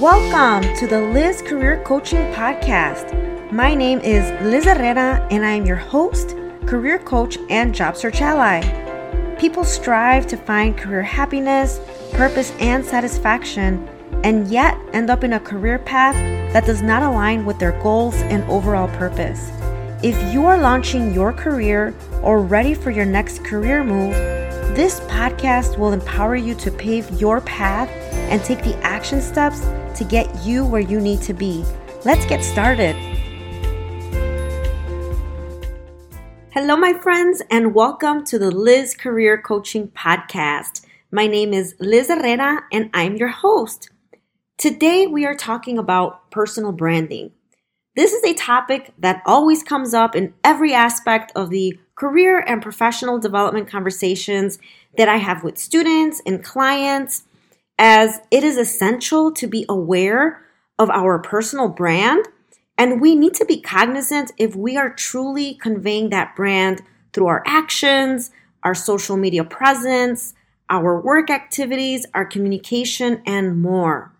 [0.00, 3.50] Welcome to the Liz Career Coaching Podcast.
[3.50, 8.20] My name is Liz Herrera, and I am your host, career coach, and job search
[8.20, 8.60] ally.
[9.38, 11.80] People strive to find career happiness,
[12.12, 13.88] purpose, and satisfaction,
[14.22, 16.14] and yet end up in a career path
[16.52, 19.50] that does not align with their goals and overall purpose.
[20.02, 24.12] If you are launching your career or ready for your next career move,
[24.76, 27.88] this podcast will empower you to pave your path
[28.28, 29.64] and take the action steps
[29.96, 31.64] to get you where you need to be.
[32.04, 32.94] Let's get started.
[36.50, 40.86] Hello, my friends, and welcome to the Liz Career Coaching Podcast.
[41.10, 43.90] My name is Liz Herrera, and I'm your host.
[44.58, 47.30] Today, we are talking about personal branding.
[47.94, 52.62] This is a topic that always comes up in every aspect of the career and
[52.62, 54.58] professional development conversations
[54.96, 57.24] that I have with students and clients
[57.78, 60.42] as it is essential to be aware
[60.78, 62.26] of our personal brand.
[62.78, 67.42] And we need to be cognizant if we are truly conveying that brand through our
[67.46, 68.30] actions,
[68.62, 70.34] our social media presence,
[70.68, 74.12] our work activities, our communication, and more.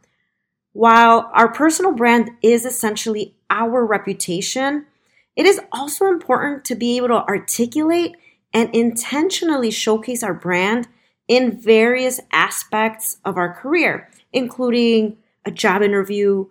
[0.73, 4.87] While our personal brand is essentially our reputation,
[5.35, 8.17] it is also important to be able to articulate
[8.53, 10.89] and intentionally showcase our brand
[11.29, 16.47] in various aspects of our career, including a job interview,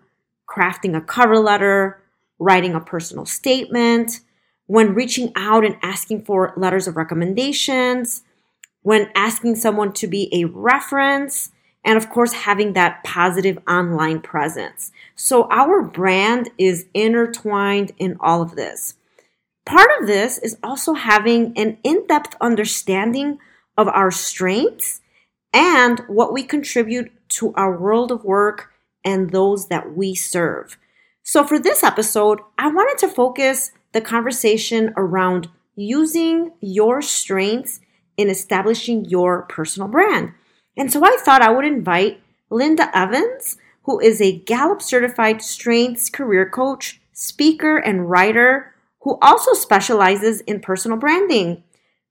[0.49, 2.01] crafting a cover letter,
[2.39, 4.19] writing a personal statement,
[4.67, 8.23] when reaching out and asking for letters of recommendations,
[8.81, 11.51] when asking someone to be a reference,
[11.83, 14.91] and of course, having that positive online presence.
[15.15, 18.95] So, our brand is intertwined in all of this.
[19.65, 23.39] Part of this is also having an in depth understanding
[23.77, 25.01] of our strengths
[25.53, 28.71] and what we contribute to our world of work
[29.03, 30.77] and those that we serve.
[31.23, 37.79] So, for this episode, I wanted to focus the conversation around using your strengths
[38.17, 40.33] in establishing your personal brand.
[40.77, 46.09] And so I thought I would invite Linda Evans, who is a Gallup certified strengths
[46.09, 51.63] career coach, speaker, and writer who also specializes in personal branding.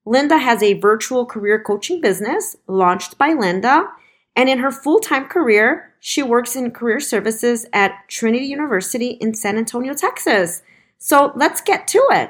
[0.07, 3.87] Linda has a virtual career coaching business launched by Linda,
[4.35, 9.33] and in her full time career, she works in career services at Trinity University in
[9.33, 10.61] San Antonio, Texas.
[10.99, 12.29] So let's get to it.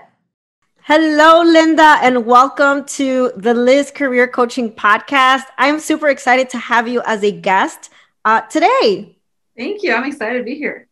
[0.83, 5.43] Hello, Linda, and welcome to the Liz Career Coaching Podcast.
[5.57, 7.89] I'm super excited to have you as a guest
[8.23, 9.17] uh, today.
[9.57, 9.93] Thank you.
[9.93, 10.87] I'm excited to be here.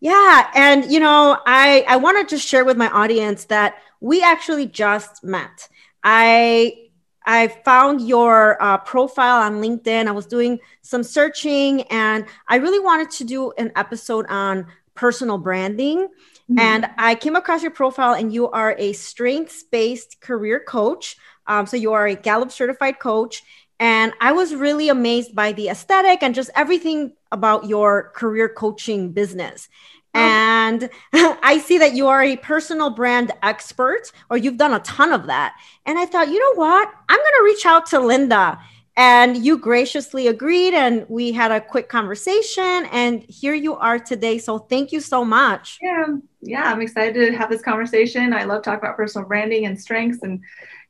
[0.00, 4.20] Yeah, and you know, I I want to just share with my audience that we
[4.20, 5.68] actually just met.
[6.04, 6.80] I
[7.26, 10.06] I found your uh, profile on LinkedIn.
[10.06, 15.38] I was doing some searching, and I really wanted to do an episode on personal
[15.38, 16.08] branding.
[16.50, 16.58] Mm-hmm.
[16.58, 21.16] And I came across your profile, and you are a strengths based career coach.
[21.46, 23.42] Um, so you are a Gallup certified coach.
[23.80, 29.12] And I was really amazed by the aesthetic and just everything about your career coaching
[29.12, 29.68] business.
[30.14, 30.20] Oh.
[30.20, 35.12] And I see that you are a personal brand expert, or you've done a ton
[35.12, 35.56] of that.
[35.86, 36.92] And I thought, you know what?
[37.08, 38.58] I'm going to reach out to Linda.
[38.96, 42.86] And you graciously agreed, and we had a quick conversation.
[42.92, 44.38] And here you are today.
[44.38, 45.78] So thank you so much.
[45.82, 46.06] Yeah,
[46.40, 48.32] yeah, I'm excited to have this conversation.
[48.32, 50.40] I love talking about personal branding and strengths and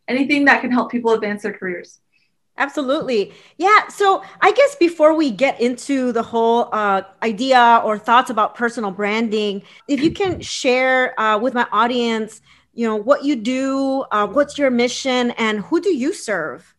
[0.07, 2.01] anything that can help people advance their careers.
[2.57, 3.33] Absolutely.
[3.59, 3.89] Yeah.
[3.89, 8.93] So I guess before we get into the whole uh, idea or thoughts about personal
[8.93, 12.41] branding, if you can share uh, with my audience,
[12.73, 16.75] you know, what you do, uh, what's your mission, and who do you serve?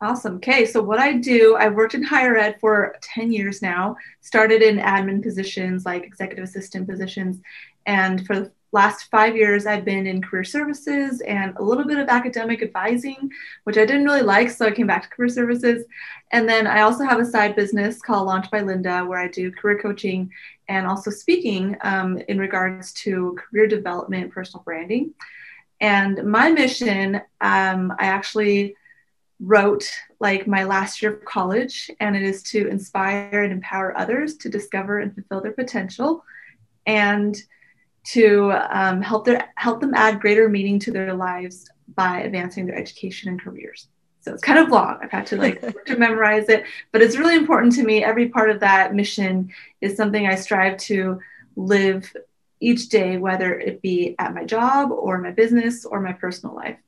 [0.00, 0.36] Awesome.
[0.36, 0.66] Okay.
[0.66, 4.78] So, what I do, I've worked in higher ed for 10 years now, started in
[4.78, 7.40] admin positions like executive assistant positions.
[7.86, 12.08] And for last five years, I've been in career services and a little bit of
[12.08, 13.30] academic advising,
[13.64, 14.50] which I didn't really like.
[14.50, 15.84] So I came back to career services.
[16.32, 19.52] And then I also have a side business called Launch by Linda, where I do
[19.52, 20.30] career coaching
[20.68, 25.12] and also speaking um, in regards to career development, personal branding.
[25.80, 28.76] And my mission, um, I actually
[29.38, 34.36] wrote like my last year of college, and it is to inspire and empower others
[34.36, 36.24] to discover and fulfill their potential.
[36.86, 37.36] And
[38.04, 42.76] to um, help their help them add greater meaning to their lives by advancing their
[42.76, 43.88] education and careers.
[44.20, 44.98] So it's kind of long.
[45.02, 48.04] I've had to like to memorize it, but it's really important to me.
[48.04, 49.50] Every part of that mission
[49.80, 51.20] is something I strive to
[51.56, 52.12] live
[52.60, 56.78] each day, whether it be at my job or my business or my personal life.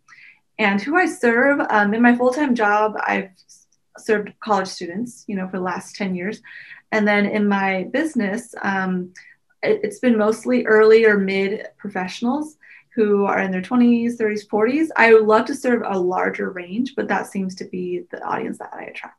[0.59, 3.31] And who I serve um, in my full time job, I've
[3.99, 6.41] served college students, you know, for the last 10 years.
[6.93, 9.13] And then in my business, um,
[9.65, 12.57] it, has been mostly early or mid professionals
[12.95, 14.89] who are in their 20s, 30s, 40s.
[14.97, 18.59] I would love to serve a larger range, but that seems to be the audience
[18.59, 19.19] that I attract.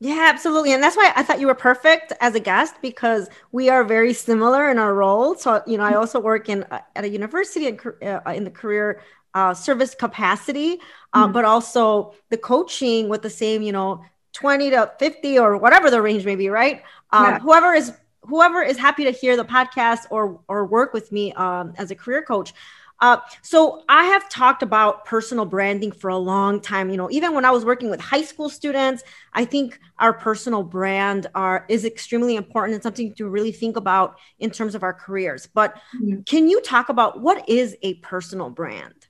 [0.00, 0.74] Yeah, absolutely.
[0.74, 4.12] And that's why I thought you were perfect as a guest because we are very
[4.12, 5.36] similar in our role.
[5.36, 8.50] So, you know, I also work in uh, at a university in, uh, in the
[8.50, 9.00] career
[9.32, 10.80] uh, service capacity,
[11.12, 11.32] uh, mm-hmm.
[11.32, 16.02] but also the coaching with the same, you know, 20 to 50 or whatever the
[16.02, 16.82] range may be, right?
[17.10, 17.38] Um, yeah.
[17.38, 17.92] Whoever is
[18.28, 21.94] whoever is happy to hear the podcast or or work with me um, as a
[21.94, 22.52] career coach
[23.00, 26.88] uh, so I have talked about personal branding for a long time.
[26.88, 29.02] You know, even when I was working with high school students,
[29.34, 34.18] I think our personal brand are is extremely important and something to really think about
[34.38, 35.46] in terms of our careers.
[35.52, 36.22] But mm-hmm.
[36.22, 39.08] can you talk about what is a personal brand?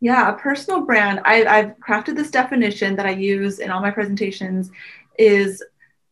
[0.00, 1.20] Yeah, a personal brand.
[1.24, 4.70] I, I've crafted this definition that I use in all my presentations
[5.18, 5.62] is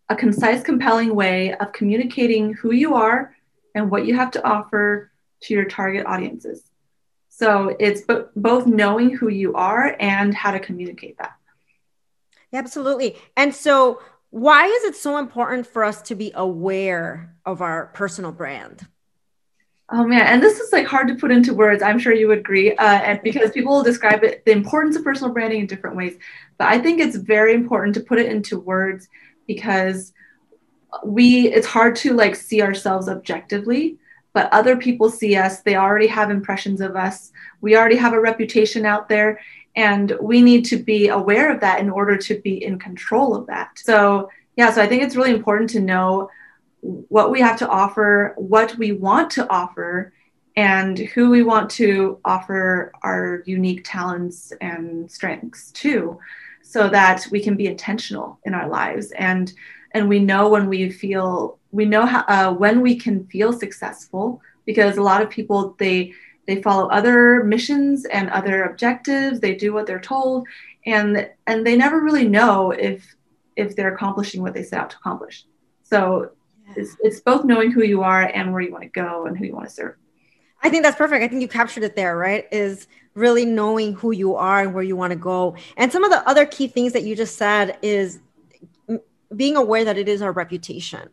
[0.08, 3.34] a concise, compelling way of communicating who you are
[3.74, 5.10] and what you have to offer
[5.42, 6.62] to your target audiences.
[7.28, 11.32] So it's b- both knowing who you are and how to communicate that.
[12.52, 13.16] Absolutely.
[13.36, 18.32] And so, why is it so important for us to be aware of our personal
[18.32, 18.86] brand?
[19.90, 21.82] Oh man, and this is like hard to put into words.
[21.82, 25.04] I'm sure you would agree, uh, and because people will describe it, the importance of
[25.04, 26.16] personal branding in different ways.
[26.58, 29.08] But I think it's very important to put it into words
[29.46, 30.12] because
[31.04, 33.98] we it's hard to like see ourselves objectively
[34.34, 35.60] but other people see us.
[35.60, 37.32] They already have impressions of us.
[37.60, 39.40] We already have a reputation out there.
[39.76, 43.46] And we need to be aware of that in order to be in control of
[43.46, 43.70] that.
[43.76, 46.28] So, yeah, so I think it's really important to know
[46.82, 50.12] what we have to offer, what we want to offer,
[50.56, 56.18] and who we want to offer our unique talents and strengths to
[56.64, 59.12] so that we can be intentional in our lives.
[59.12, 59.52] And
[59.92, 64.40] and we know when we feel we know how uh, when we can feel successful
[64.64, 66.12] because a lot of people they
[66.46, 69.40] they follow other missions and other objectives.
[69.40, 70.48] They do what they're told
[70.86, 73.14] and and they never really know if
[73.56, 75.44] if they're accomplishing what they set out to accomplish.
[75.84, 76.30] So
[76.66, 76.74] yeah.
[76.78, 79.44] it's, it's both knowing who you are and where you want to go and who
[79.44, 79.94] you want to serve.
[80.62, 81.22] I think that's perfect.
[81.22, 82.48] I think you captured it there right?
[82.50, 85.56] Is really knowing who you are and where you want to go.
[85.76, 88.20] And some of the other key things that you just said is
[89.34, 91.08] being aware that it is our reputation.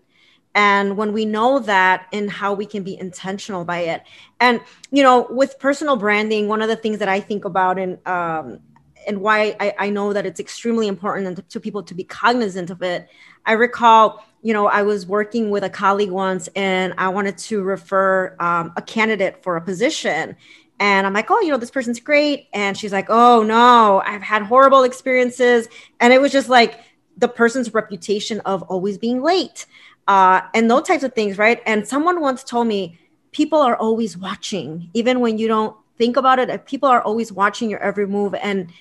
[0.54, 4.04] And when we know that and how we can be intentional by it.
[4.40, 4.62] And
[4.92, 8.60] you know with personal branding one of the things that i think about and um,
[9.08, 12.84] and why I, I know that it's extremely important to people to be cognizant of
[12.84, 13.08] it.
[13.46, 17.62] I recall you know i was working with a colleague once and i wanted to
[17.62, 20.36] refer um, a candidate for a position
[20.82, 24.22] and i'm like oh you know this person's great and she's like oh no i've
[24.22, 25.70] had horrible experiences
[26.02, 26.82] and it was just like
[27.18, 29.66] the person's reputation of always being late
[30.08, 31.62] uh, and those types of things, right?
[31.66, 33.00] And someone once told me
[33.32, 36.66] people are always watching, even when you don't think about it.
[36.66, 38.72] People are always watching your every move, and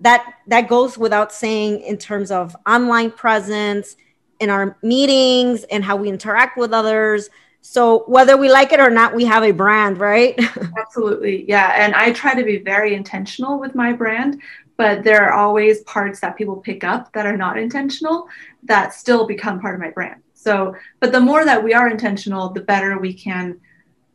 [0.00, 3.96] that that goes without saying in terms of online presence,
[4.38, 7.28] in our meetings, and how we interact with others.
[7.60, 10.38] So whether we like it or not, we have a brand, right?
[10.78, 11.48] Absolutely.
[11.48, 11.74] Yeah.
[11.76, 14.40] And I try to be very intentional with my brand,
[14.76, 18.28] but there are always parts that people pick up that are not intentional
[18.62, 20.22] that still become part of my brand.
[20.32, 23.60] So, but the more that we are intentional, the better we can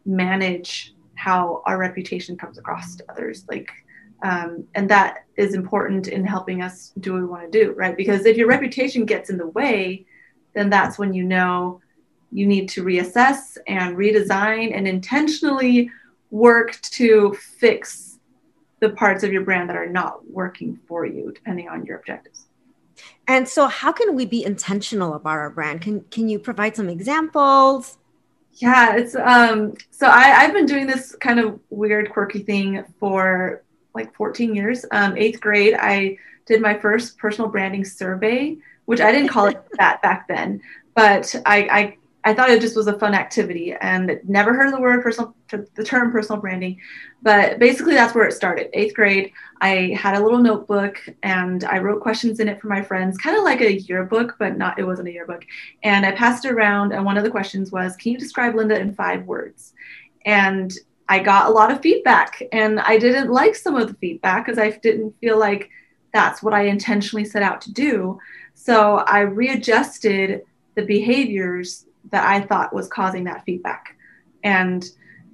[0.05, 3.45] manage how our reputation comes across to others.
[3.47, 3.71] Like,
[4.23, 7.95] um, and that is important in helping us do what we want to do, right?
[7.95, 10.05] Because if your reputation gets in the way,
[10.53, 11.81] then that's when you know
[12.35, 15.89] you need to reassess and redesign and intentionally
[16.31, 18.19] work to fix
[18.81, 22.47] the parts of your brand that are not working for you, depending on your objectives.
[23.27, 25.81] And so, how can we be intentional about our brand?
[25.81, 27.97] Can Can you provide some examples?
[28.51, 29.73] Yeah, it's um.
[29.91, 33.63] So I I've been doing this kind of weird, quirky thing for
[33.93, 34.85] like 14 years.
[34.91, 39.63] Um, eighth grade, I did my first personal branding survey, which I didn't call it
[39.79, 40.61] that back then,
[40.93, 44.81] but I, I I thought it just was a fun activity and never heard the
[44.81, 46.81] word personal, the term personal branding.
[47.21, 48.69] But basically, that's where it started.
[48.73, 52.81] Eighth grade, I had a little notebook and I wrote questions in it for my
[52.81, 55.45] friends, kind of like a yearbook, but not, it wasn't a yearbook.
[55.83, 56.93] And I passed it around.
[56.93, 59.73] And one of the questions was, Can you describe Linda in five words?
[60.25, 60.73] And
[61.07, 62.41] I got a lot of feedback.
[62.51, 65.69] And I didn't like some of the feedback because I didn't feel like
[66.11, 68.19] that's what I intentionally set out to do.
[68.55, 70.41] So I readjusted
[70.73, 73.95] the behaviors that I thought was causing that feedback.
[74.43, 74.89] And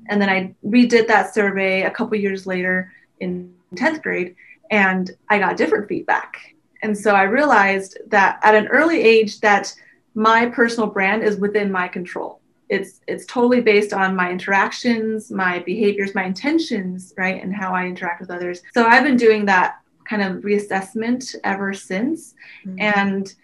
[0.09, 4.35] and then I redid that survey a couple years later in 10th grade
[4.71, 6.55] and I got different feedback.
[6.81, 9.73] And so I realized that at an early age that
[10.15, 12.41] my personal brand is within my control.
[12.69, 17.41] It's it's totally based on my interactions, my behaviors, my intentions, right?
[17.43, 18.61] And how I interact with others.
[18.73, 22.33] So I've been doing that kind of reassessment ever since.
[22.65, 22.79] Mm-hmm.
[22.79, 23.35] And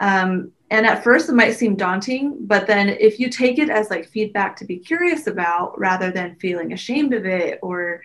[0.00, 3.90] um, and at first it might seem daunting, but then if you take it as
[3.90, 8.00] like feedback to be curious about rather than feeling ashamed of it or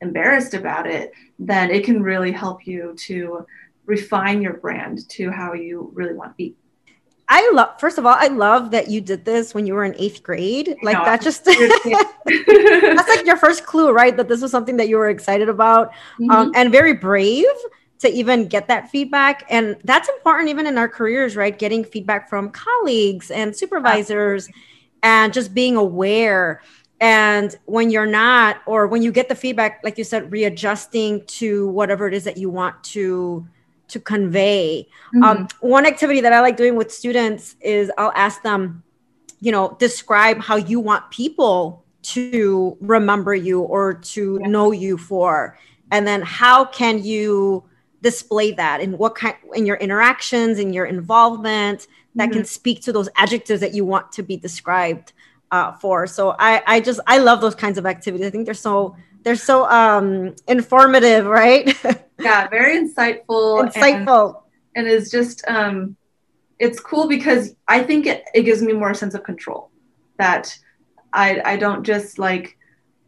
[0.00, 3.46] embarrassed about it, then it can really help you to
[3.86, 6.54] refine your brand to how you really want to be.
[7.30, 9.94] I love first of all, I love that you did this when you were in
[9.98, 10.74] eighth grade.
[10.82, 11.44] Like no, that just
[12.24, 14.16] that's like your first clue, right?
[14.16, 16.30] That this was something that you were excited about mm-hmm.
[16.30, 17.44] um, and very brave
[17.98, 19.44] to even get that feedback.
[19.50, 21.58] And that's important even in our careers, right?
[21.58, 24.48] Getting feedback from colleagues and supervisors
[25.02, 26.62] and just being aware.
[27.00, 31.68] And when you're not, or when you get the feedback, like you said, readjusting to
[31.68, 33.46] whatever it is that you want to
[33.88, 34.86] to convey.
[35.14, 35.22] Mm-hmm.
[35.24, 38.82] Um, one activity that I like doing with students is I'll ask them,
[39.40, 44.48] you know, describe how you want people to remember you or to yeah.
[44.48, 45.58] know you for,
[45.90, 47.64] and then how can you
[48.02, 52.38] display that in what kind in your interactions in your involvement that mm-hmm.
[52.38, 55.12] can speak to those adjectives that you want to be described
[55.50, 56.06] uh, for.
[56.06, 58.26] So i i just i love those kinds of activities.
[58.26, 61.76] I think they're so they're so um informative right?
[62.20, 64.42] Yeah very insightful insightful.
[64.74, 65.96] and, and is just um
[66.58, 69.70] it's cool because i think it, it gives me more sense of control
[70.18, 70.56] that
[71.12, 72.57] i i don't just like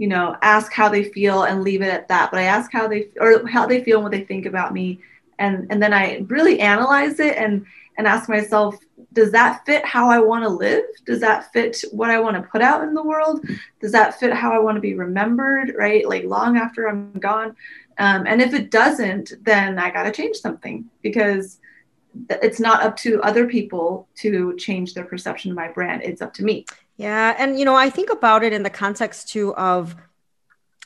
[0.01, 2.31] you know, ask how they feel and leave it at that.
[2.31, 4.99] But I ask how they or how they feel and what they think about me,
[5.39, 7.67] and and then I really analyze it and
[7.99, 8.77] and ask myself,
[9.13, 10.85] does that fit how I want to live?
[11.05, 13.45] Does that fit what I want to put out in the world?
[13.83, 15.75] Does that fit how I want to be remembered?
[15.77, 17.55] Right, like long after I'm gone.
[17.99, 21.59] Um, and if it doesn't, then I got to change something because
[22.31, 26.03] it's not up to other people to change their perception of my brand.
[26.03, 26.65] It's up to me.
[27.01, 27.35] Yeah.
[27.39, 29.97] And, you know, I think about it in the context too of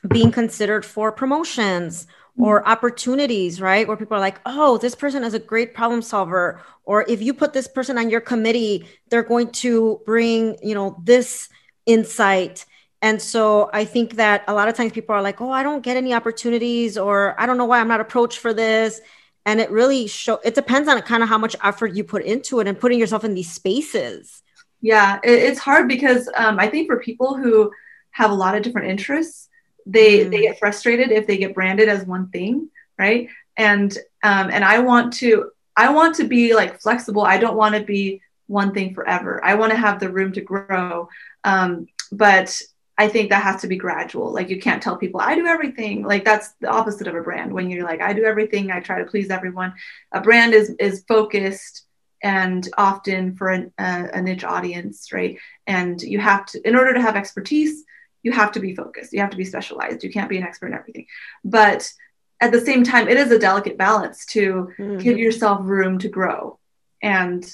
[0.07, 2.07] being considered for promotions
[2.39, 2.71] or mm-hmm.
[2.71, 3.89] opportunities, right?
[3.89, 6.63] Where people are like, oh, this person is a great problem solver.
[6.85, 11.03] Or if you put this person on your committee, they're going to bring, you know,
[11.03, 11.49] this
[11.85, 12.65] insight.
[13.03, 15.83] And so I think that a lot of times people are like, oh, I don't
[15.83, 19.01] get any opportunities, or I don't know why I'm not approached for this.
[19.47, 22.61] And it really show it depends on kind of how much effort you put into
[22.61, 24.43] it and putting yourself in these spaces.
[24.85, 27.73] Yeah, it, it's hard because um, I think for people who
[28.11, 29.49] have a lot of different interests,
[29.87, 30.31] they mm.
[30.31, 33.31] they get frustrated if they get branded as one thing, right?
[33.57, 37.23] And um, and I want to I want to be like flexible.
[37.23, 39.43] I don't want to be one thing forever.
[39.43, 41.09] I want to have the room to grow.
[41.45, 42.61] Um, but
[42.99, 44.35] I think that has to be gradual.
[44.35, 46.03] Like you can't tell people I do everything.
[46.03, 47.55] Like that's the opposite of a brand.
[47.55, 49.73] When you're like I do everything, I try to please everyone.
[50.13, 51.84] A brand is is focused
[52.25, 55.39] and often for an, uh, a niche audience, right?
[55.67, 57.85] And you have to, in order to have expertise,
[58.23, 59.13] you have to be focused.
[59.13, 60.03] You have to be specialized.
[60.03, 61.07] You can't be an expert in everything.
[61.45, 61.93] But
[62.41, 64.97] at the same time, it is a delicate balance to mm-hmm.
[64.97, 66.59] give yourself room to grow
[67.03, 67.45] and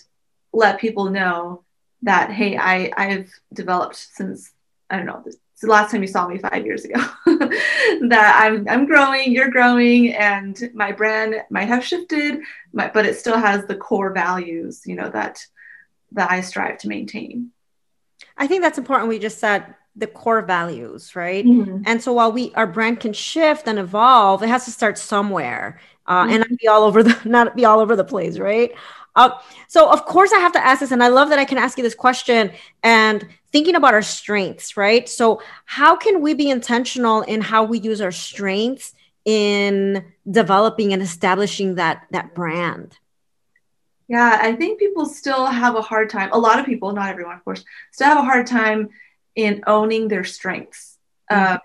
[0.53, 1.65] let people know
[2.03, 4.53] that hey, I I've developed since
[4.89, 5.25] I don't know
[5.61, 7.01] the last time you saw me five years ago.
[8.03, 12.41] That I'm, I'm growing you're growing and my brand might have shifted
[12.73, 15.45] but it still has the core values you know that
[16.13, 17.51] that i strive to maintain.
[18.37, 21.45] I think that's important we just said the core values right?
[21.45, 21.83] Mm-hmm.
[21.85, 25.81] and so while we our brand can shift and evolve it has to start somewhere.
[26.07, 26.33] Uh, mm-hmm.
[26.33, 28.73] and not be all over the not be all over the place right
[29.17, 29.31] uh,
[29.69, 31.79] so of course I have to ask this, and I love that I can ask
[31.79, 32.53] you this question.
[32.83, 35.09] And thinking about our strengths, right?
[35.09, 41.03] So how can we be intentional in how we use our strengths in developing and
[41.03, 42.99] establishing that that brand?
[44.09, 46.31] Yeah, I think people still have a hard time.
[46.33, 48.89] A lot of people, not everyone, of course, still have a hard time
[49.37, 50.99] in owning their strengths.
[51.31, 51.55] Mm-hmm.
[51.55, 51.59] Uh,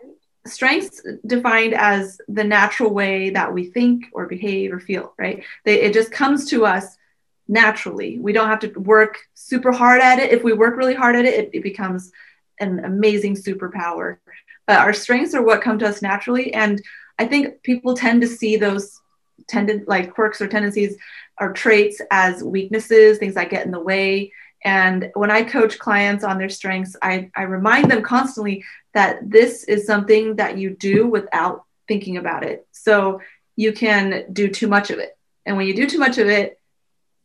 [0.46, 5.44] strengths defined as the natural way that we think or behave or feel, right?
[5.64, 6.96] They, it just comes to us
[7.48, 8.18] naturally.
[8.20, 10.32] We don't have to work super hard at it.
[10.32, 12.12] If we work really hard at it, it, it becomes
[12.60, 14.18] an amazing superpower.
[14.68, 16.54] But our strengths are what come to us naturally.
[16.54, 16.82] And
[17.20, 19.00] I think people tend to see those
[19.48, 20.98] tended like quirks or tendencies
[21.40, 24.32] or traits as weaknesses, things that get in the way.
[24.64, 29.66] And when I coach clients on their strengths, I, I remind them constantly that this
[29.66, 32.66] is something that you do without thinking about it.
[32.72, 33.22] So
[33.56, 35.16] you can do too much of it.
[35.46, 36.60] And when you do too much of it,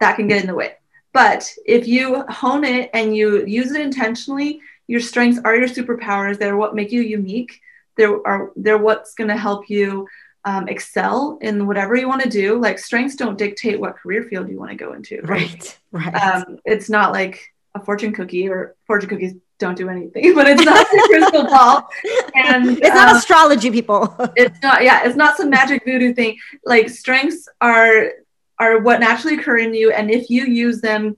[0.00, 0.74] that can get in the way.
[1.12, 6.38] But if you hone it and you use it intentionally, your strengths are your superpowers.
[6.38, 7.60] They're what make you unique.
[7.96, 10.08] They're are they're what's going to help you
[10.44, 12.58] um, excel in whatever you want to do.
[12.58, 15.20] Like strengths don't dictate what career field you want to go into.
[15.22, 15.78] Right.
[15.92, 16.12] Right.
[16.12, 16.14] right.
[16.14, 20.64] Um, it's not like a fortune cookie or fortune cookies don't do anything, but it's
[20.64, 21.88] not a crystal ball.
[22.34, 24.14] And it's not um, astrology, people.
[24.36, 26.38] it's not, yeah, it's not some magic voodoo thing.
[26.64, 28.12] Like strengths are
[28.60, 31.16] are what naturally occur in you, and if you use them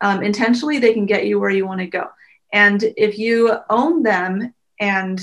[0.00, 2.08] um, intentionally, they can get you where you want to go.
[2.52, 5.20] And if you own them and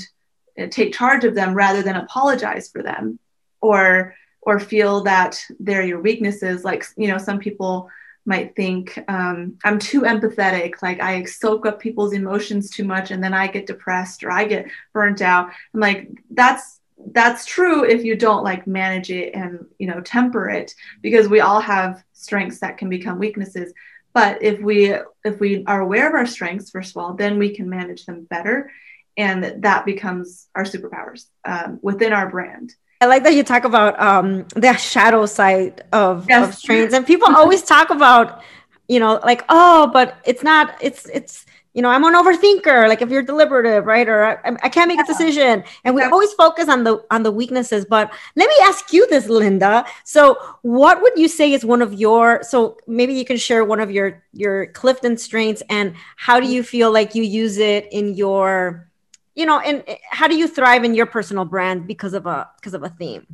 [0.60, 3.18] uh, take charge of them rather than apologize for them,
[3.60, 7.88] or or feel that they're your weaknesses, like you know, some people
[8.26, 13.22] might think um, I'm too empathetic, like I soak up people's emotions too much, and
[13.22, 15.50] then I get depressed or I get burnt out.
[15.72, 16.80] I'm like, that's
[17.12, 21.40] that's true if you don't like manage it and you know temper it, because we
[21.40, 23.72] all have strengths that can become weaknesses.
[24.12, 24.94] But if we
[25.24, 28.24] if we are aware of our strengths, first of all, then we can manage them
[28.24, 28.70] better,
[29.16, 32.74] and that becomes our superpowers um, within our brand.
[33.02, 36.48] I like that you talk about um, the shadow side of, yes.
[36.48, 38.44] of strengths, and people always talk about,
[38.86, 41.44] you know, like, oh, but it's not, it's, it's,
[41.74, 42.88] you know, I'm an overthinker.
[42.88, 44.08] Like if you're deliberative, right?
[44.08, 45.04] Or I, I can't make yeah.
[45.04, 47.84] a decision, and we always focus on the on the weaknesses.
[47.84, 49.84] But let me ask you this, Linda.
[50.04, 52.42] So, what would you say is one of your?
[52.42, 56.62] So maybe you can share one of your your Clifton strengths, and how do you
[56.62, 58.88] feel like you use it in your
[59.34, 62.74] you know and how do you thrive in your personal brand because of a because
[62.74, 63.26] of a theme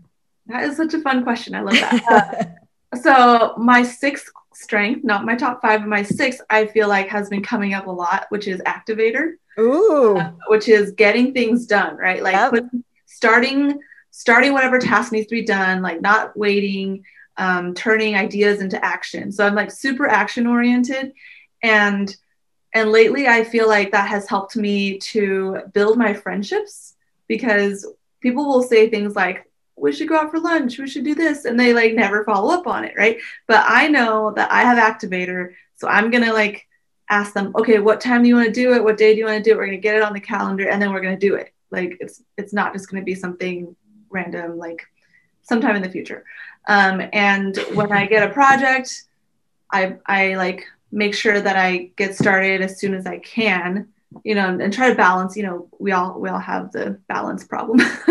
[0.47, 2.57] that is such a fun question i love that
[2.92, 7.08] uh, so my sixth strength not my top five but my six, i feel like
[7.08, 10.16] has been coming up a lot which is activator Ooh.
[10.18, 12.64] Uh, which is getting things done right like yep.
[13.06, 13.78] starting
[14.10, 17.04] starting whatever task needs to be done like not waiting
[17.36, 21.12] um, turning ideas into action so i'm like super action oriented
[21.62, 22.16] and
[22.74, 26.96] and lately i feel like that has helped me to build my friendships
[27.28, 27.86] because
[28.20, 29.47] people will say things like
[29.80, 32.52] we should go out for lunch we should do this and they like never follow
[32.52, 33.18] up on it right?
[33.47, 36.66] But i know that i have activator so i'm gonna like
[37.11, 38.85] ask them okay what time do you want to do it?
[38.85, 39.57] What day do you want to do it?
[39.57, 41.55] We're gonna get it on the calendar and then we're gonna do it.
[41.70, 43.74] Like it's it's not just gonna be something
[44.11, 44.87] random like
[45.42, 46.24] sometime in the future.
[46.68, 49.05] Um, and when i get a project
[49.72, 53.88] i i like make sure that I get started as soon as I can,
[54.25, 57.44] you know, and, try to balance, you know, we all we all have the balance
[57.44, 57.79] problem,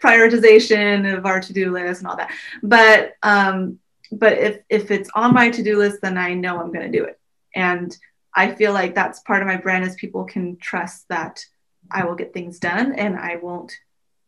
[0.00, 2.32] prioritization of our to-do list and all that.
[2.62, 3.78] But um,
[4.10, 7.18] but if if it's on my to-do list, then I know I'm gonna do it.
[7.54, 7.96] And
[8.34, 11.44] I feel like that's part of my brand is people can trust that
[11.90, 13.72] I will get things done and I won't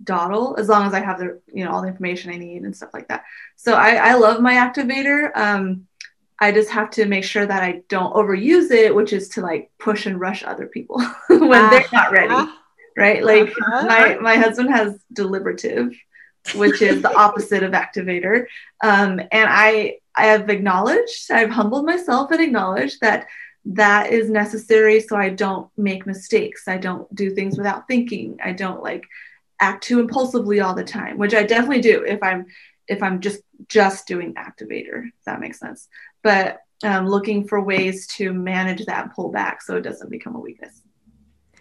[0.02, 2.76] dawdle as long as I have the you know all the information I need and
[2.76, 3.24] stuff like that.
[3.56, 5.34] So I, I love my activator.
[5.34, 5.86] Um,
[6.40, 9.70] I just have to make sure that I don't overuse it, which is to like
[9.78, 11.70] push and rush other people when uh-huh.
[11.70, 12.34] they're not ready.
[12.34, 12.52] Uh-huh.
[12.96, 13.24] Right.
[13.24, 13.86] Like uh-huh.
[13.86, 15.94] my, my husband has deliberative,
[16.54, 18.46] which is the opposite of activator.
[18.82, 23.26] Um, and I, I have acknowledged, I've humbled myself and acknowledged that
[23.66, 26.68] that is necessary so I don't make mistakes.
[26.68, 28.38] I don't do things without thinking.
[28.44, 29.06] I don't like
[29.60, 32.46] act too impulsively all the time, which I definitely do if I'm
[32.86, 35.88] if I'm just just doing activator, if that makes sense
[36.24, 40.82] but um, looking for ways to manage that pullback so it doesn't become a weakness.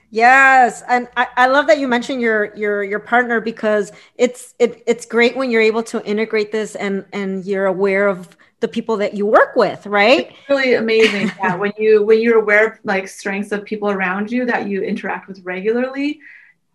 [0.09, 4.83] Yes, and I, I love that you mentioned your your your partner because it's it,
[4.85, 8.95] it's great when you're able to integrate this and and you're aware of the people
[8.97, 10.27] that you work with, right?
[10.29, 11.31] It's really amazing.
[11.39, 14.83] yeah, when you when you're aware of like strengths of people around you that you
[14.83, 16.19] interact with regularly,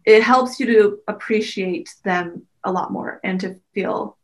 [0.05, 4.19] it helps you to appreciate them a lot more and to feel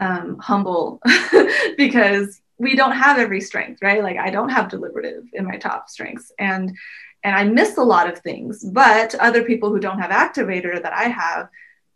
[0.00, 1.00] um, humble
[1.78, 4.02] because we don't have every strength, right?
[4.02, 6.76] Like I don't have deliberative in my top strengths and
[7.24, 10.92] and I miss a lot of things, but other people who don't have activator that
[10.92, 11.48] I have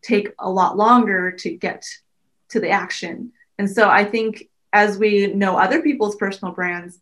[0.03, 1.87] take a lot longer to get
[2.51, 3.33] to the action.
[3.59, 6.99] And so I think as we know other people's personal brands,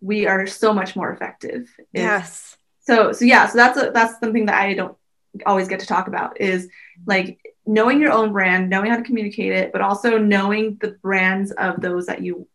[0.00, 1.68] we are so much more effective.
[1.92, 2.56] Yes.
[2.80, 4.96] So so yeah, so that's a, that's something that I don't
[5.44, 6.68] always get to talk about is
[7.06, 11.52] like knowing your own brand, knowing how to communicate it, but also knowing the brands
[11.52, 12.48] of those that you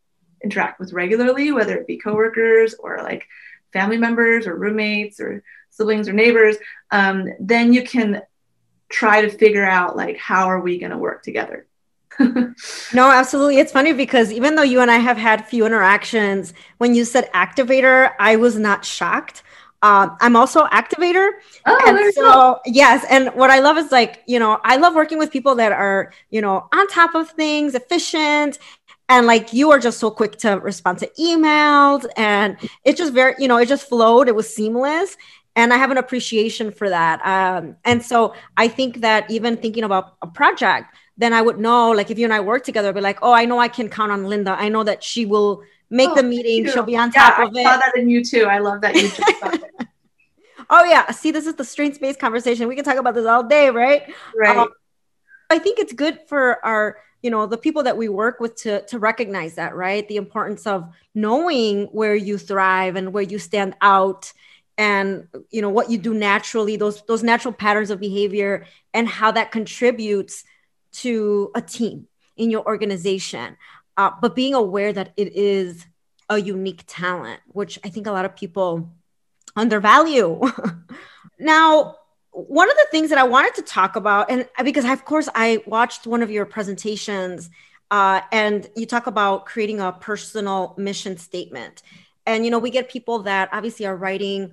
[0.44, 3.28] interact with regularly, whether it be coworkers or like
[3.74, 6.58] family members or roommates or siblings or neighbors,
[6.92, 8.22] um, then you can
[8.90, 11.68] try to figure out like how are we going to work together.
[12.20, 13.60] no, absolutely.
[13.60, 17.32] It's funny because even though you and I have had few interactions, when you said
[17.34, 19.44] activator, I was not shocked.
[19.84, 21.30] Um, I'm also activator.
[21.68, 25.20] Oh, and so yes, and what I love is like, you know, I love working
[25.20, 28.58] with people that are, you know, on top of things, efficient,
[29.10, 33.36] and like you are just so quick to respond to emails and it just very
[33.40, 35.18] you know it just flowed it was seamless
[35.56, 39.84] and i have an appreciation for that um, and so i think that even thinking
[39.84, 42.96] about a project then I would know, like if you and I work together, I'd
[42.96, 44.56] be like, oh, I know I can count on Linda.
[44.58, 46.72] I know that she will make oh, the meeting.
[46.72, 47.66] She'll be on top yeah, of it.
[47.66, 48.46] I saw that in you too.
[48.46, 49.20] I love that you just
[50.70, 51.10] Oh yeah.
[51.12, 52.68] See, this is the strengths based conversation.
[52.68, 54.14] We can talk about this all day, right?
[54.36, 54.58] Right.
[54.58, 54.70] Um,
[55.50, 58.86] I think it's good for our, you know, the people that we work with to
[58.88, 60.08] to recognize that, right?
[60.08, 64.32] The importance of knowing where you thrive and where you stand out
[64.78, 69.32] and you know what you do naturally those those natural patterns of behavior and how
[69.32, 70.44] that contributes
[70.92, 73.58] to a team in your organization
[73.98, 75.86] uh, but being aware that it is
[76.30, 78.94] a unique talent which i think a lot of people
[79.56, 80.40] undervalue
[81.40, 81.96] now
[82.38, 85.62] one of the things that i wanted to talk about and because of course i
[85.66, 87.50] watched one of your presentations
[87.90, 91.82] uh, and you talk about creating a personal mission statement
[92.28, 94.52] and you know we get people that obviously are writing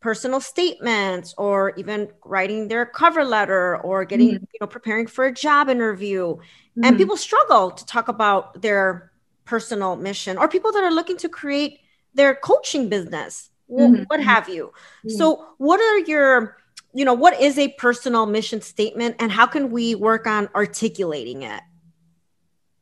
[0.00, 4.44] personal statements or even writing their cover letter or getting mm-hmm.
[4.52, 6.84] you know preparing for a job interview mm-hmm.
[6.84, 9.10] and people struggle to talk about their
[9.44, 11.80] personal mission or people that are looking to create
[12.14, 14.02] their coaching business mm-hmm.
[14.04, 14.72] what have you?
[15.04, 15.16] Mm-hmm.
[15.16, 16.56] so what are your
[16.92, 21.42] you know what is a personal mission statement and how can we work on articulating
[21.42, 21.60] it?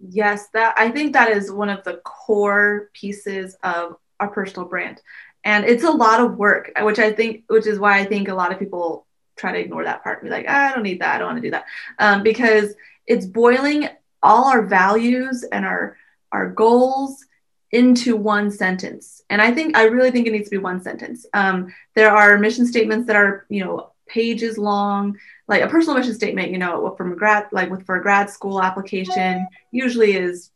[0.00, 5.00] Yes that i think that is one of the core pieces of our personal brand.
[5.44, 8.34] And it's a lot of work which i think which is why i think a
[8.34, 11.00] lot of people try to ignore that part and be like ah, i don't need
[11.00, 11.16] that.
[11.16, 11.64] I don't want to do that.
[11.98, 12.74] Um, because
[13.06, 13.88] it's boiling
[14.22, 15.96] all our values and our
[16.30, 17.24] our goals
[17.72, 19.22] into one sentence.
[19.30, 21.26] And i think i really think it needs to be one sentence.
[21.34, 25.16] Um, there are mission statements that are you know pages long
[25.48, 28.62] like a personal mission statement you know from grad like with for a grad school
[28.62, 30.50] application usually is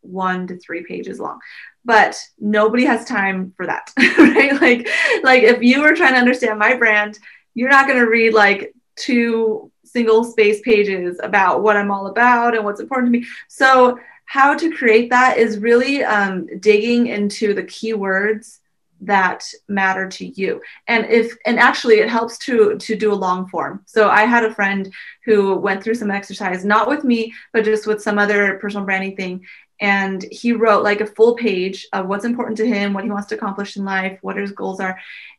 [0.00, 1.38] one to three pages long.
[1.84, 4.60] But nobody has time for that right?
[4.60, 4.88] Like
[5.22, 7.18] like if you were trying to understand my brand
[7.54, 12.54] you're not going to read like two single space pages about what i'm all about
[12.54, 13.26] and what's important to me.
[13.48, 18.58] So how to create that is really um, digging into the keywords
[19.02, 20.60] that matter to you.
[20.88, 23.82] And if and actually it helps to to do a long form.
[23.86, 24.92] So i had a friend
[25.24, 29.16] who went through some exercise not with me but just with some other personal branding
[29.16, 29.46] thing.
[29.78, 33.28] And he wrote like a full page of what's important to him what he wants
[33.28, 34.98] to accomplish in life what his goals are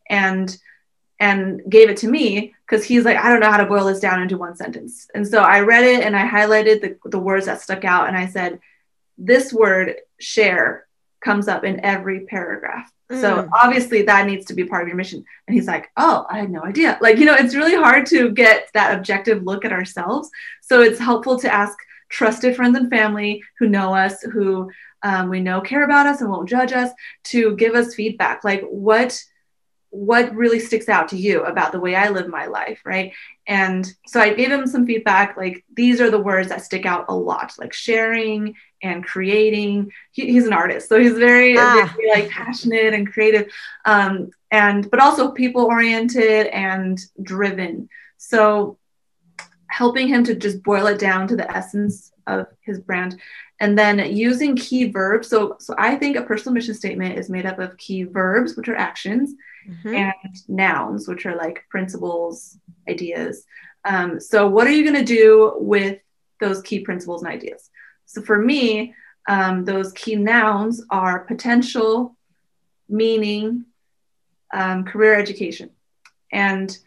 [0.10, 0.56] and
[1.20, 4.00] and gave it to me because he's like i don't know how to boil this
[4.00, 5.10] down into one sentence.
[5.16, 8.16] And so i read it and i highlighted the, the words that stuck out and
[8.16, 8.60] i said
[9.18, 10.88] this word share
[11.24, 13.20] comes up in every paragraph mm.
[13.20, 16.40] so obviously that needs to be part of your mission and he's like oh i
[16.40, 19.74] had no idea like you know it's really hard to get that objective look at
[19.74, 20.30] ourselves
[20.62, 21.78] so it's helpful to ask
[22.10, 24.70] trusted friends and family who know us, who
[25.04, 26.92] um, we know care about us and won't judge us,
[27.26, 28.44] to give us feedback.
[28.44, 29.22] Like what
[29.98, 33.14] what really sticks out to you about the way I live my life, right?
[33.48, 35.36] And so I gave him some feedback.
[35.36, 39.92] Like these are the words that stick out a lot, like sharing and creating.
[40.12, 41.92] He, he's an artist, so he's very, ah.
[41.98, 43.52] very like passionate and creative,
[43.86, 47.90] um, and but also people oriented and driven.
[48.18, 48.78] So
[49.66, 53.20] helping him to just boil it down to the essence of his brand.
[53.60, 57.48] And then using key verbs so so i think a personal mission statement is made
[57.48, 59.34] up of key verbs which are actions
[59.68, 59.96] mm-hmm.
[59.96, 60.14] and
[60.48, 63.46] nouns which are like principles ideas.
[63.84, 66.00] Um, so what are you going to do with
[66.40, 67.70] those key principles and ideas?
[68.06, 68.94] So for me
[69.28, 72.16] um, those key nouns are potential
[72.88, 73.66] meaning
[74.54, 75.72] um, career education.
[76.32, 76.78] And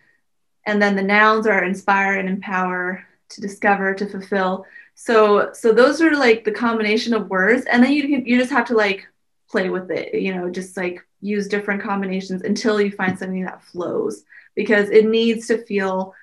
[0.67, 4.67] and then the nouns are inspire and empower to discover to fulfill
[5.03, 8.51] so so those are like the combination of words and then you can you just
[8.51, 9.07] have to like
[9.49, 13.63] play with it you know just like use different combinations until you find something that
[13.65, 16.15] flows because it needs to feel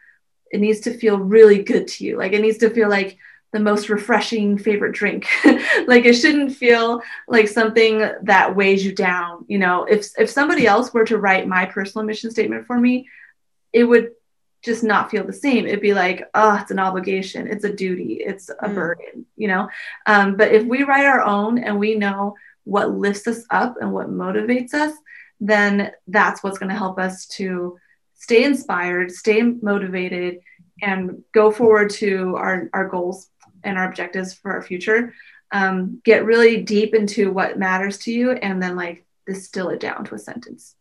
[0.51, 2.17] it needs to feel really good to you.
[2.17, 3.17] Like it needs to feel like
[3.51, 5.27] the most refreshing favorite drink.
[5.87, 9.85] Like it shouldn't feel like something that weighs you down you know.
[9.85, 13.07] If if somebody else were to write my personal mission statement for me
[13.73, 14.11] it would
[14.63, 15.65] just not feel the same.
[15.65, 18.75] It'd be like, oh, it's an obligation, it's a duty, it's a mm.
[18.75, 19.69] burden, you know?
[20.05, 23.93] Um, but if we write our own and we know what lifts us up and
[23.93, 24.93] what motivates us,
[25.39, 27.77] then that's what's going to help us to
[28.15, 30.39] stay inspired, stay motivated,
[30.81, 33.29] and go forward to our, our goals
[33.63, 35.13] and our objectives for our future.
[35.51, 40.03] Um, get really deep into what matters to you and then like distill it down
[40.05, 40.75] to a sentence.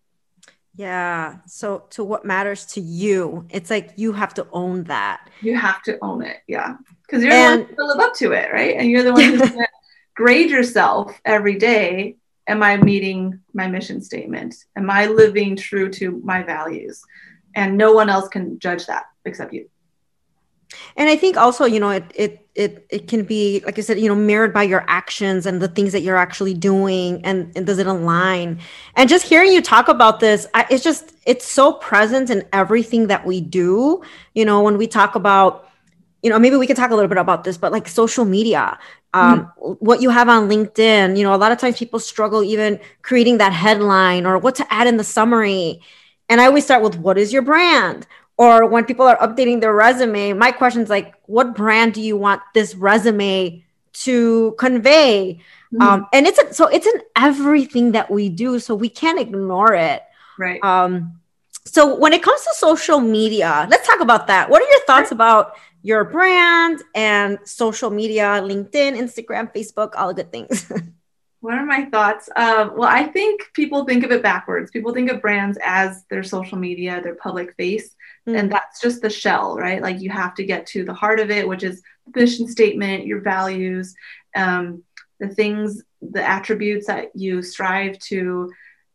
[0.76, 1.38] Yeah.
[1.46, 5.30] So to what matters to you, it's like you have to own that.
[5.40, 6.38] You have to own it.
[6.46, 6.76] Yeah.
[7.06, 8.76] Because you're and, the one to live up to it, right?
[8.76, 9.66] And you're the one who's to
[10.14, 12.16] grade yourself every day.
[12.46, 14.54] Am I meeting my mission statement?
[14.76, 17.02] Am I living true to my values?
[17.54, 19.68] And no one else can judge that except you.
[20.96, 24.00] And I think also, you know, it it it it can be like I said,
[24.00, 27.66] you know, mirrored by your actions and the things that you're actually doing, and, and
[27.66, 28.60] does it align?
[28.96, 33.08] And just hearing you talk about this, I, it's just it's so present in everything
[33.08, 34.02] that we do.
[34.34, 35.68] You know, when we talk about,
[36.22, 38.78] you know, maybe we could talk a little bit about this, but like social media,
[39.14, 39.72] um, mm-hmm.
[39.84, 41.16] what you have on LinkedIn.
[41.16, 44.72] You know, a lot of times people struggle even creating that headline or what to
[44.72, 45.80] add in the summary.
[46.28, 48.06] And I always start with what is your brand?
[48.38, 52.16] Or when people are updating their resume my question is like what brand do you
[52.16, 55.40] want this resume to convey?
[55.72, 55.82] Mm-hmm.
[55.82, 59.74] um, and it's a, so it's in everything that we do so we can't ignore
[59.74, 60.02] it.
[60.38, 60.62] Right.
[60.62, 61.20] Um,
[61.64, 64.48] so when it comes to social media let's talk about that.
[64.50, 70.22] What are your thoughts about your brand and social media linkedin instagram facebook all the
[70.22, 70.70] good things?
[71.46, 72.28] What are my thoughts?
[72.34, 74.72] Uh, well, I think people think of it backwards.
[74.72, 77.94] People think of brands as their social media, their public face,
[78.26, 78.38] mm.
[78.38, 79.82] and that's just the shell, right?
[79.82, 83.06] Like you have to get to the heart of it, which is the mission statement,
[83.06, 83.94] your values,
[84.34, 84.82] um,
[85.20, 88.52] the things, the attributes that you strive to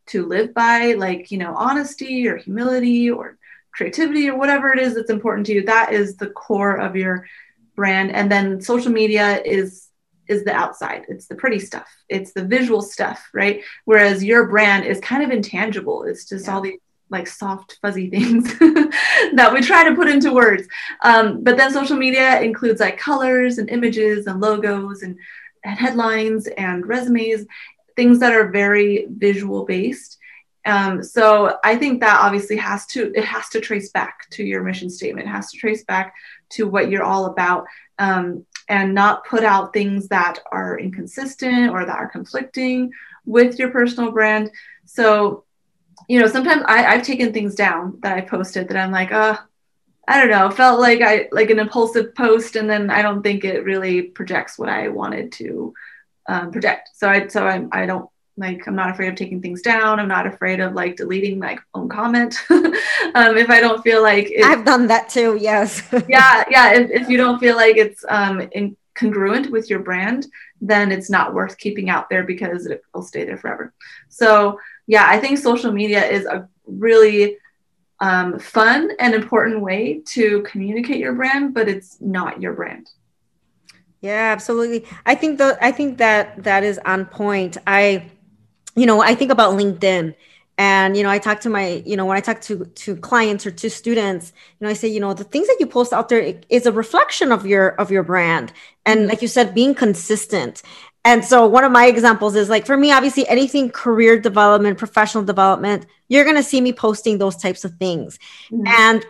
[0.07, 3.37] to live by, like you know, honesty or humility or
[3.73, 5.63] creativity or whatever it is that's important to you.
[5.63, 7.27] That is the core of your
[7.75, 9.87] brand, and then social media is
[10.27, 14.85] is the outside it's the pretty stuff it's the visual stuff right whereas your brand
[14.85, 16.53] is kind of intangible it's just yeah.
[16.53, 16.79] all these
[17.12, 20.67] like soft fuzzy things that we try to put into words.
[21.02, 25.17] Um, but then social media includes like colors and images and logos and,
[25.63, 27.45] and headlines and resumes
[27.95, 30.17] things that are very visual based
[30.65, 34.63] um, so i think that obviously has to it has to trace back to your
[34.63, 35.28] mission statement.
[35.28, 36.15] It has to trace back
[36.52, 37.65] to what you're all about
[38.00, 42.91] um, and not put out things that are inconsistent or that are conflicting
[43.26, 44.50] with your personal brand.
[44.86, 45.43] So,
[46.07, 49.37] you know, sometimes I, I've taken things down that I posted that I'm like, uh,
[50.07, 53.45] I don't know, felt like I like an impulsive post, and then I don't think
[53.45, 55.73] it really projects what I wanted to
[56.27, 56.89] um, project.
[56.95, 59.99] So I so I, I don't like i'm not afraid of taking things down.
[59.99, 62.37] I'm not afraid of like deleting my own comment.
[63.13, 65.81] Um, if i don't feel like i've done that too yes.
[66.07, 68.47] Yeah yeah if, if you don't feel like it's um
[68.93, 70.27] congruent with your brand
[70.61, 73.73] then it's not worth keeping out there because it will stay there forever.
[74.09, 74.59] So
[74.91, 77.38] yeah i think social media is a really
[78.01, 82.89] um, fun and important way to communicate your brand but it's not your brand.
[84.01, 84.86] Yeah absolutely.
[85.06, 87.58] I think the i think that that is on point.
[87.67, 88.10] I
[88.75, 90.15] you know, I think about LinkedIn
[90.58, 93.45] and you know i talk to my you know when i talk to to clients
[93.45, 96.10] or to students you know i say you know the things that you post out
[96.10, 98.51] there is a reflection of your of your brand.
[98.86, 100.63] And like you said being consistent
[101.03, 105.23] and so one of my examples is like for me obviously anything career development professional
[105.23, 108.19] development you're going to see me posting those types of things
[108.51, 108.67] mm-hmm.
[108.67, 109.05] and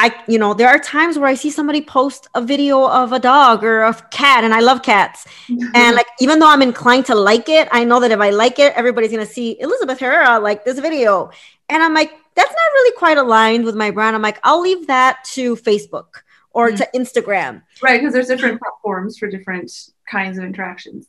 [0.00, 3.18] I, you know, there are times where I see somebody post a video of a
[3.18, 5.26] dog or a cat, and I love cats.
[5.48, 8.60] and like, even though I'm inclined to like it, I know that if I like
[8.60, 11.32] it, everybody's gonna see Elizabeth Herrera like this video.
[11.68, 14.14] And I'm like, that's not really quite aligned with my brand.
[14.14, 16.22] I'm like, I'll leave that to Facebook
[16.52, 16.76] or mm-hmm.
[16.76, 17.62] to Instagram.
[17.82, 19.72] Right, because there's different platforms for different
[20.08, 21.08] kinds of interactions.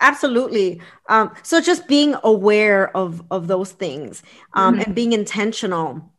[0.00, 0.80] Absolutely.
[1.08, 4.22] Um, so just being aware of of those things
[4.54, 4.82] um, mm-hmm.
[4.82, 6.12] and being intentional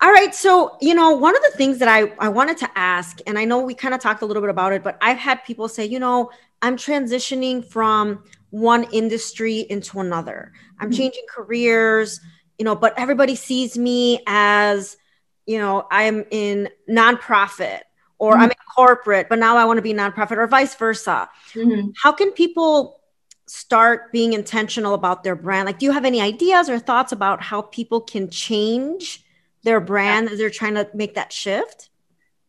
[0.00, 0.34] all right.
[0.34, 3.46] So, you know, one of the things that I, I wanted to ask, and I
[3.46, 5.86] know we kind of talked a little bit about it, but I've had people say,
[5.86, 10.52] you know, I'm transitioning from one industry into another.
[10.78, 10.98] I'm mm-hmm.
[10.98, 12.20] changing careers,
[12.58, 14.98] you know, but everybody sees me as,
[15.46, 17.80] you know, I'm in nonprofit
[18.18, 18.42] or mm-hmm.
[18.42, 21.30] I'm in corporate, but now I want to be nonprofit or vice versa.
[21.54, 21.90] Mm-hmm.
[22.02, 23.00] How can people
[23.46, 25.66] start being intentional about their brand?
[25.66, 29.24] Like, do you have any ideas or thoughts about how people can change?
[29.66, 31.90] their brand as they're trying to make that shift?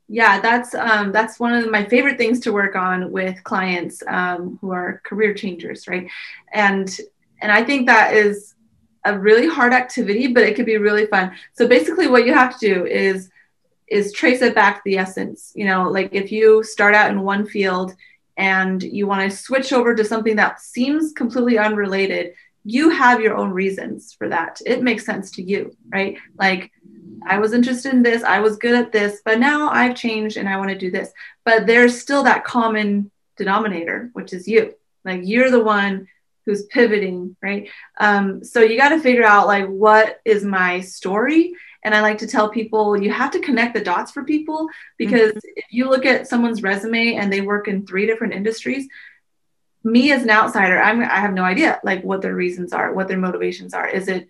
[0.07, 4.57] Yeah, that's um, that's one of my favorite things to work on with clients um,
[4.61, 6.07] who are career changers, right?
[6.53, 6.87] And
[7.41, 8.55] and I think that is
[9.03, 11.33] a really hard activity, but it could be really fun.
[11.53, 13.29] So basically, what you have to do is
[13.89, 15.51] is trace it back the essence.
[15.55, 17.93] You know, like if you start out in one field
[18.37, 23.35] and you want to switch over to something that seems completely unrelated, you have your
[23.35, 24.61] own reasons for that.
[24.65, 26.17] It makes sense to you, right?
[26.37, 26.71] Like
[27.25, 30.47] I was interested in this, I was good at this, but now I've changed and
[30.47, 31.11] I want to do this.
[31.45, 34.75] But there's still that common denominator, which is you.
[35.03, 36.07] Like you're the one
[36.45, 37.69] who's pivoting, right?
[37.99, 41.53] Um, so you got to figure out like what is my story.
[41.87, 45.29] And I like to tell people you have to connect the dots for people because
[45.31, 45.49] mm-hmm.
[45.55, 48.89] if you look at someone's resume and they work in three different industries,
[49.85, 53.07] me as an outsider, I'm I have no idea like what their reasons are, what
[53.07, 53.87] their motivations are.
[53.87, 54.27] Is it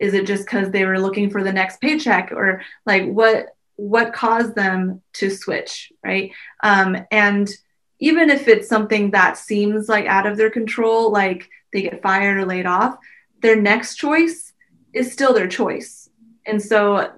[0.00, 4.12] is it just because they were looking for the next paycheck or like what what
[4.12, 6.30] caused them to switch, right?
[6.62, 7.50] Um, and
[7.98, 12.36] even if it's something that seems like out of their control, like they get fired
[12.36, 12.98] or laid off,
[13.42, 14.52] their next choice
[14.92, 15.99] is still their choice.
[16.46, 17.12] And so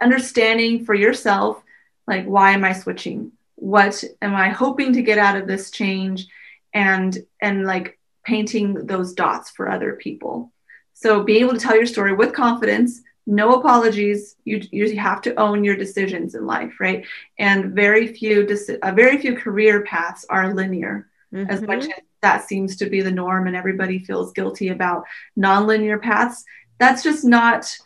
[0.00, 1.62] understanding for yourself,
[2.06, 3.32] like, why am I switching?
[3.56, 6.26] What am I hoping to get out of this change?
[6.74, 10.52] And, and like painting those dots for other people.
[10.92, 14.36] So being able to tell your story with confidence, no apologies.
[14.44, 17.04] You you have to own your decisions in life, right?
[17.38, 18.46] And very few
[18.82, 21.08] uh, very few career paths are linear.
[21.34, 21.50] Mm-hmm.
[21.50, 25.04] As much as that seems to be the norm, and everybody feels guilty about
[25.38, 26.44] nonlinear paths,
[26.78, 27.76] that's just not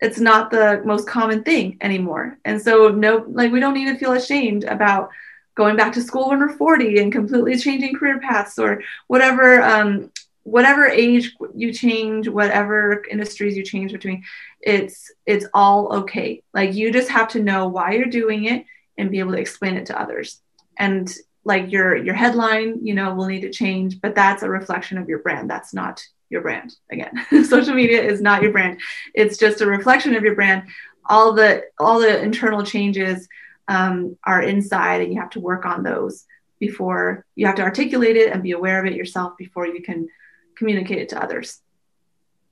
[0.00, 2.38] it's not the most common thing anymore.
[2.44, 5.10] And so no like we don't need to feel ashamed about
[5.54, 10.10] going back to school when we're 40 and completely changing career paths or whatever um,
[10.42, 14.22] whatever age you change whatever industries you change between
[14.60, 16.42] it's it's all okay.
[16.52, 18.64] Like you just have to know why you're doing it
[18.98, 20.40] and be able to explain it to others.
[20.78, 21.12] And
[21.44, 25.08] like your your headline you know will need to change but that's a reflection of
[25.08, 25.48] your brand.
[25.48, 27.12] That's not your brand again
[27.44, 28.80] social media is not your brand
[29.14, 30.62] it's just a reflection of your brand
[31.08, 33.28] all the all the internal changes
[33.68, 36.24] um, are inside and you have to work on those
[36.58, 40.08] before you have to articulate it and be aware of it yourself before you can
[40.56, 41.60] communicate it to others.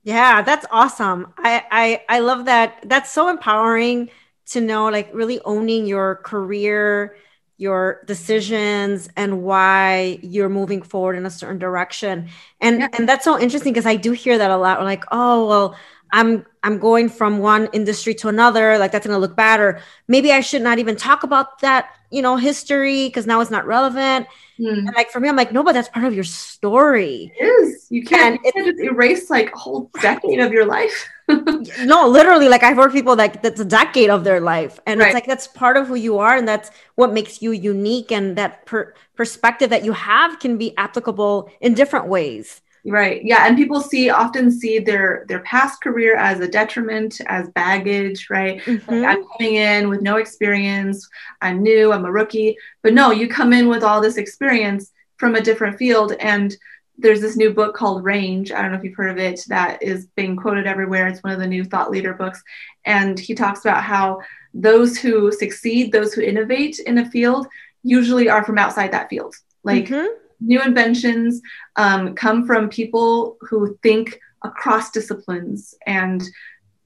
[0.03, 1.33] Yeah, that's awesome.
[1.39, 2.85] I, I I love that.
[2.85, 4.11] That's so empowering
[4.47, 7.17] to know like really owning your career,
[7.57, 12.29] your decisions and why you're moving forward in a certain direction.
[12.61, 12.89] And yeah.
[12.95, 14.79] and that's so interesting because I do hear that a lot.
[14.79, 15.77] We're like, "Oh, well,
[16.13, 19.81] I'm I'm going from one industry to another, like that's going to look bad or
[20.09, 23.67] maybe I should not even talk about that, you know, history because now it's not
[23.67, 24.27] relevant."
[24.59, 24.79] Mm.
[24.79, 27.33] And like for me, I'm like, no, but that's part of your story.
[27.39, 27.87] It is.
[27.91, 31.09] You can't, you can't just erase like a whole decade of your life.
[31.85, 34.79] no, literally, like I've heard people like that's a decade of their life.
[34.87, 35.07] And right.
[35.07, 38.13] it's like that's part of who you are, and that's what makes you unique.
[38.13, 42.61] And that per- perspective that you have can be applicable in different ways.
[42.87, 43.25] Right.
[43.25, 43.47] Yeah.
[43.47, 48.61] And people see often see their their past career as a detriment, as baggage, right?
[48.61, 48.93] Mm-hmm.
[48.93, 51.09] Like I'm coming in with no experience.
[51.41, 52.59] I'm new, I'm a rookie.
[52.83, 56.13] But no, you come in with all this experience from a different field.
[56.21, 56.55] And
[56.97, 58.51] there's this new book called Range.
[58.53, 61.09] I don't know if you've heard of it, that is being quoted everywhere.
[61.09, 62.43] It's one of the new thought leader books.
[62.85, 64.21] And he talks about how
[64.53, 67.49] those who succeed, those who innovate in a field,
[67.83, 69.35] usually are from outside that field.
[69.65, 70.07] Like mm-hmm
[70.45, 71.41] new inventions
[71.77, 76.23] um, come from people who think across disciplines and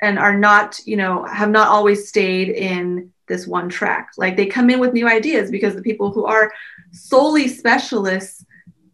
[0.00, 4.46] and are not you know have not always stayed in this one track like they
[4.46, 6.52] come in with new ideas because the people who are
[6.92, 8.44] solely specialists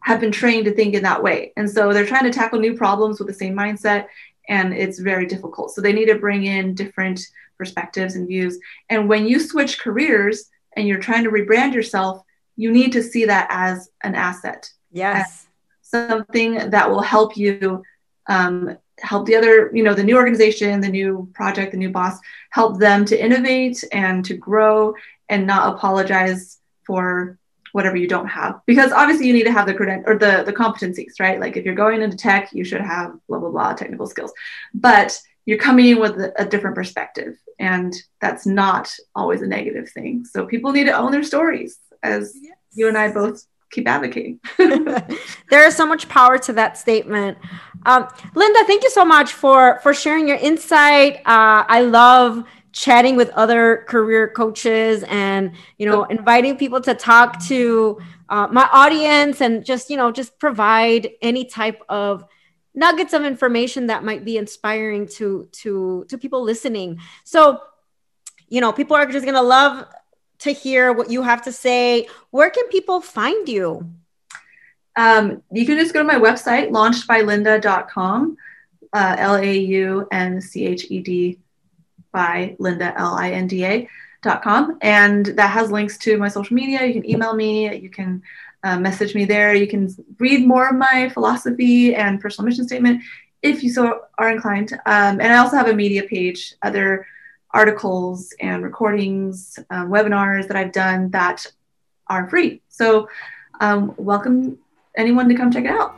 [0.05, 2.77] have been trained to think in that way and so they're trying to tackle new
[2.77, 4.07] problems with the same mindset
[4.49, 7.21] and it's very difficult so they need to bring in different
[7.59, 8.59] perspectives and views
[8.91, 12.25] and when you switch careers and you're trying to rebrand yourself
[12.57, 14.71] you need to see that as an asset.
[14.93, 15.47] Yes.
[15.83, 17.83] something that will help you
[18.29, 22.19] um, help the other, you know, the new organization, the new project, the new boss,
[22.51, 24.95] help them to innovate and to grow
[25.29, 27.39] and not apologize for
[27.75, 28.61] whatever you don't have.
[28.67, 31.41] Because obviously you need to have the credit or the, the competencies, right?
[31.41, 34.33] Like if you're going into tech, you should have blah, blah, blah, technical skills.
[34.73, 37.37] But you're coming in with a, a different perspective.
[37.59, 40.25] And that's not always a negative thing.
[40.25, 42.55] So people need to own their stories as yes.
[42.75, 44.39] you and I both keep advocating.
[44.57, 47.39] there is so much power to that statement.
[47.87, 48.07] Um,
[48.37, 51.17] Linda, thank you so much for for sharing your insight.
[51.27, 57.43] Uh, I love chatting with other career coaches and you know inviting people to talk
[57.45, 62.25] to uh, my audience and just you know just provide any type of
[62.75, 67.61] nuggets of information that might be inspiring to to to people listening so
[68.49, 69.87] you know people are just gonna love
[70.45, 73.91] to hear what you have to say, where can people find you?
[74.97, 78.37] Um, you can just go to my website, launchedbylinda.com,
[78.93, 81.39] uh, L A U N C H E D
[82.15, 84.79] by Linda, L I N D A.com.
[84.81, 86.87] And that has links to my social media.
[86.87, 88.23] You can email me, you can
[88.63, 89.55] uh, message me there.
[89.55, 93.03] You can read more of my philosophy and personal mission statement
[93.43, 94.73] if you so are inclined.
[94.87, 97.07] Um, and I also have a media page, other
[97.51, 101.47] articles and recordings, um, webinars that I've done that
[102.09, 102.63] are free.
[102.69, 103.09] So,
[103.61, 104.59] um, welcome
[104.97, 105.97] anyone to come check it out.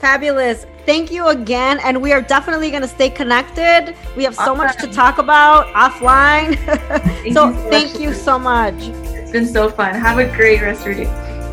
[0.00, 0.66] Fabulous.
[0.86, 1.78] Thank you again.
[1.80, 3.94] And we are definitely going to stay connected.
[4.16, 6.56] We have so much to talk about offline.
[6.66, 8.74] Thank so, you so thank you so much.
[8.78, 9.94] It's been so fun.
[9.94, 11.04] Have a great rest of your day.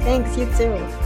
[0.01, 0.37] Thanks.
[0.37, 0.96] You too.